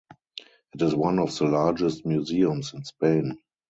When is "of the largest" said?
1.19-2.07